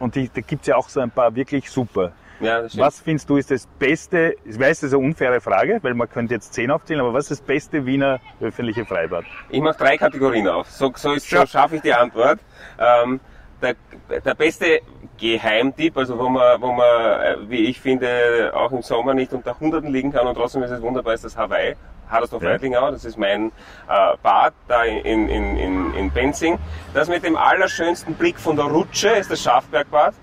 Und 0.00 0.16
die, 0.16 0.28
da 0.28 0.40
gibt's 0.40 0.66
ja 0.66 0.76
auch 0.76 0.88
so 0.88 1.00
ein 1.00 1.10
paar 1.10 1.34
wirklich 1.36 1.70
super. 1.70 2.12
Ja, 2.40 2.62
das 2.62 2.76
was 2.76 3.00
findest 3.00 3.28
du 3.28 3.36
ist 3.36 3.50
das 3.50 3.66
beste, 3.78 4.34
ich 4.46 4.58
weiß, 4.58 4.80
das 4.80 4.88
ist 4.88 4.94
eine 4.94 5.04
unfaire 5.04 5.42
Frage, 5.42 5.78
weil 5.82 5.92
man 5.92 6.08
könnte 6.08 6.34
jetzt 6.34 6.54
zehn 6.54 6.70
aufzählen, 6.70 7.00
aber 7.00 7.12
was 7.12 7.30
ist 7.30 7.40
das 7.40 7.46
beste 7.46 7.84
Wiener 7.84 8.18
öffentliche 8.40 8.86
Freibad? 8.86 9.24
Ich 9.50 9.60
mache 9.60 9.76
drei 9.76 9.98
Kategorien 9.98 10.48
auf. 10.48 10.70
So, 10.70 10.90
so, 10.96 11.12
ist, 11.12 11.28
so 11.28 11.44
schaffe 11.44 11.76
ich 11.76 11.82
die 11.82 11.92
Antwort. 11.92 12.40
Ähm, 12.78 13.20
der, 13.60 13.76
der 14.24 14.34
beste 14.34 14.80
Geheimtipp, 15.18 15.98
also 15.98 16.18
wo 16.18 16.30
man, 16.30 16.62
wo 16.62 16.72
man, 16.72 17.20
äh, 17.20 17.36
wie 17.50 17.66
ich 17.66 17.78
finde, 17.78 18.52
auch 18.54 18.72
im 18.72 18.80
Sommer 18.80 19.12
nicht 19.12 19.34
unter 19.34 19.60
Hunderten 19.60 19.92
liegen 19.92 20.10
kann 20.10 20.26
und 20.26 20.34
trotzdem 20.34 20.62
ist 20.62 20.70
es 20.70 20.80
wunderbar, 20.80 21.12
ist 21.12 21.24
das 21.24 21.36
Hawaii. 21.36 21.76
Hadersdorf-Reitlingau, 22.10 22.90
das 22.90 23.04
ist 23.04 23.16
mein 23.16 23.52
äh, 23.88 24.16
Bad 24.22 24.52
da 24.68 24.84
in, 24.84 25.28
in, 25.28 25.56
in, 25.56 25.94
in 25.94 26.10
Benzing. 26.10 26.58
Das 26.94 27.08
mit 27.08 27.24
dem 27.24 27.36
allerschönsten 27.36 28.14
Blick 28.14 28.38
von 28.38 28.56
der 28.56 28.66
Rutsche 28.66 29.10
ist 29.10 29.30
das 29.30 29.42
Schafbergbad. 29.42 30.14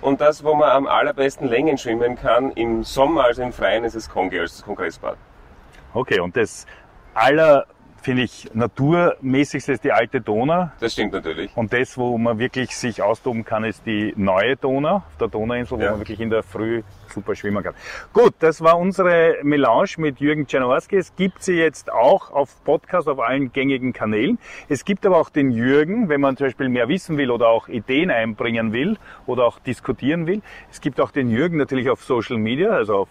Und 0.00 0.20
das, 0.20 0.42
wo 0.42 0.54
man 0.54 0.70
am 0.70 0.86
allerbesten 0.86 1.46
Längen 1.46 1.76
schwimmen 1.76 2.16
kann, 2.16 2.52
im 2.52 2.84
Sommer, 2.84 3.24
also 3.24 3.42
im 3.42 3.52
Freien, 3.52 3.84
ist 3.84 3.94
das 3.94 4.08
Kongi, 4.08 4.38
also 4.38 4.56
das 4.56 4.64
Kongressbad. 4.64 5.16
Okay, 5.92 6.20
und 6.20 6.36
das 6.36 6.66
aller 7.12 7.66
finde 8.02 8.22
ich, 8.22 8.50
naturmäßigste 8.54 9.72
ist 9.72 9.84
die 9.84 9.92
alte 9.92 10.20
Donau. 10.20 10.70
Das 10.80 10.92
stimmt 10.92 11.12
natürlich. 11.12 11.50
Und 11.56 11.72
das, 11.72 11.96
wo 11.96 12.16
man 12.18 12.38
wirklich 12.38 12.76
sich 12.76 13.02
austoben 13.02 13.44
kann, 13.44 13.64
ist 13.64 13.84
die 13.86 14.12
neue 14.16 14.56
Donau, 14.56 14.96
auf 14.96 15.16
der 15.18 15.28
Donauinsel, 15.28 15.78
wo 15.78 15.82
ja. 15.82 15.90
man 15.90 16.00
wirklich 16.00 16.20
in 16.20 16.30
der 16.30 16.42
Früh 16.42 16.82
super 17.08 17.34
schwimmen 17.34 17.62
kann. 17.62 17.74
Gut, 18.12 18.34
das 18.38 18.60
war 18.60 18.78
unsere 18.78 19.36
Melange 19.42 19.90
mit 19.98 20.20
Jürgen 20.20 20.46
Czernowarski. 20.46 20.96
Es 20.96 21.14
gibt 21.16 21.42
sie 21.42 21.54
jetzt 21.54 21.92
auch 21.92 22.30
auf 22.30 22.62
Podcast, 22.64 23.08
auf 23.08 23.18
allen 23.18 23.52
gängigen 23.52 23.92
Kanälen. 23.92 24.38
Es 24.68 24.84
gibt 24.84 25.04
aber 25.06 25.18
auch 25.18 25.30
den 25.30 25.50
Jürgen, 25.50 26.08
wenn 26.08 26.20
man 26.20 26.36
zum 26.36 26.46
Beispiel 26.46 26.68
mehr 26.68 26.88
wissen 26.88 27.18
will 27.18 27.30
oder 27.30 27.48
auch 27.48 27.68
Ideen 27.68 28.10
einbringen 28.10 28.72
will 28.72 28.96
oder 29.26 29.44
auch 29.44 29.58
diskutieren 29.58 30.26
will. 30.26 30.42
Es 30.70 30.80
gibt 30.80 31.00
auch 31.00 31.10
den 31.10 31.30
Jürgen 31.30 31.56
natürlich 31.56 31.90
auf 31.90 32.02
Social 32.04 32.38
Media, 32.38 32.70
also 32.70 32.96
auf 32.96 33.08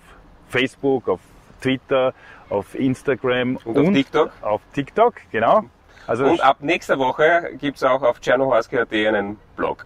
Facebook, 0.47 1.07
auf 1.07 1.19
Twitter, 1.59 2.13
auf 2.49 2.75
Instagram 2.75 3.57
Und 3.63 3.77
auf 3.77 3.93
TikTok. 3.93 4.31
Auf 4.41 4.61
TikTok, 4.73 5.15
genau. 5.31 5.63
Also 6.07 6.25
Und 6.25 6.41
ab 6.41 6.57
nächster 6.61 6.97
Woche 6.97 7.51
gibt's 7.59 7.83
auch 7.83 8.01
auf 8.01 8.19
tschernohorski.at 8.19 8.91
einen 8.91 9.37
Blog. 9.55 9.85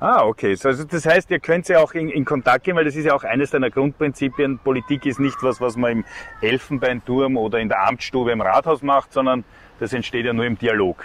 Ah, 0.00 0.24
okay. 0.24 0.54
So, 0.54 0.68
Also 0.68 0.84
das 0.84 1.06
heißt, 1.06 1.30
ihr 1.30 1.40
könnt 1.40 1.66
ja 1.68 1.78
auch 1.80 1.92
in, 1.92 2.08
in 2.10 2.24
Kontakt 2.24 2.64
gehen, 2.64 2.76
weil 2.76 2.84
das 2.84 2.94
ist 2.94 3.04
ja 3.06 3.14
auch 3.14 3.24
eines 3.24 3.50
deiner 3.50 3.70
Grundprinzipien. 3.70 4.58
Politik 4.58 5.06
ist 5.06 5.18
nicht 5.18 5.42
was, 5.42 5.60
was 5.60 5.76
man 5.76 5.92
im 5.92 6.04
Elfenbeinturm 6.40 7.36
oder 7.36 7.58
in 7.58 7.68
der 7.68 7.86
Amtsstube 7.86 8.30
im 8.30 8.40
Rathaus 8.40 8.82
macht, 8.82 9.12
sondern 9.12 9.44
das 9.80 9.92
entsteht 9.92 10.26
ja 10.26 10.32
nur 10.32 10.44
im 10.44 10.58
Dialog. 10.58 11.04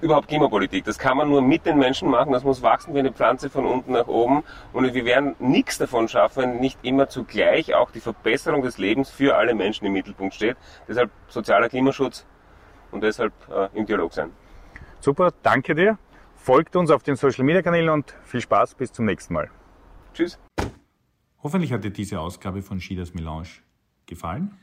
Überhaupt 0.00 0.28
Klimapolitik, 0.28 0.84
das 0.84 0.96
kann 0.96 1.16
man 1.16 1.28
nur 1.28 1.42
mit 1.42 1.66
den 1.66 1.76
Menschen 1.76 2.08
machen, 2.08 2.32
das 2.32 2.44
muss 2.44 2.62
wachsen 2.62 2.94
wie 2.94 3.00
eine 3.00 3.12
Pflanze 3.12 3.50
von 3.50 3.66
unten 3.66 3.92
nach 3.92 4.06
oben 4.06 4.44
und 4.72 4.94
wir 4.94 5.04
werden 5.04 5.34
nichts 5.40 5.78
davon 5.78 6.06
schaffen, 6.06 6.42
wenn 6.42 6.60
nicht 6.60 6.78
immer 6.82 7.08
zugleich 7.08 7.74
auch 7.74 7.90
die 7.90 7.98
Verbesserung 7.98 8.62
des 8.62 8.78
Lebens 8.78 9.10
für 9.10 9.36
alle 9.36 9.54
Menschen 9.54 9.86
im 9.86 9.92
Mittelpunkt 9.92 10.34
steht. 10.34 10.56
Deshalb 10.86 11.10
sozialer 11.26 11.68
Klimaschutz 11.68 12.26
und 12.92 13.02
deshalb 13.02 13.32
äh, 13.50 13.68
im 13.76 13.86
Dialog 13.86 14.12
sein. 14.12 14.30
Super, 15.00 15.32
danke 15.42 15.74
dir. 15.74 15.98
Folgt 16.36 16.76
uns 16.76 16.90
auf 16.92 17.02
den 17.02 17.16
Social 17.16 17.44
Media 17.44 17.62
Kanälen 17.62 17.88
und 17.88 18.14
viel 18.22 18.40
Spaß 18.40 18.76
bis 18.76 18.92
zum 18.92 19.04
nächsten 19.04 19.34
Mal. 19.34 19.50
Tschüss. 20.14 20.38
Hoffentlich 21.42 21.72
hat 21.72 21.82
dir 21.82 21.90
diese 21.90 22.20
Ausgabe 22.20 22.62
von 22.62 22.80
Schieders 22.80 23.14
Melange 23.14 23.48
gefallen. 24.06 24.56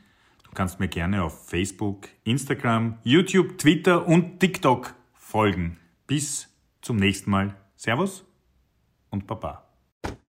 Du 0.44 0.50
kannst 0.54 0.80
mir 0.80 0.88
gerne 0.88 1.22
auf 1.22 1.46
Facebook, 1.46 2.08
Instagram, 2.24 2.98
YouTube, 3.02 3.58
Twitter 3.58 4.06
und 4.06 4.40
TikTok 4.40 4.94
folgen. 5.26 5.76
Bis 6.06 6.48
zum 6.82 6.96
nächsten 6.98 7.30
Mal. 7.32 7.56
Servus 7.74 8.24
und 9.10 9.26
Baba. 9.26 9.65